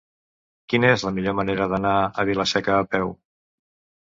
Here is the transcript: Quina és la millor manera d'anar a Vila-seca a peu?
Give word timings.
Quina 0.73 0.89
és 0.93 1.03
la 1.07 1.11
millor 1.17 1.35
manera 1.41 1.67
d'anar 1.73 1.93
a 2.01 2.27
Vila-seca 2.31 2.79
a 2.81 2.89
peu? 2.95 3.17